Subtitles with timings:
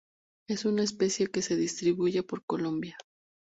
[0.47, 2.97] Es una especie que se distribuye por Colombia.